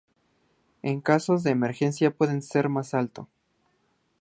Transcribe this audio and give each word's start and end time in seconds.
En 0.81 0.99
casos 0.99 1.43
de 1.43 1.51
emergencia 1.51 2.09
puede 2.09 2.41
ser 2.41 2.69
más 2.69 2.95
alto. 2.95 3.29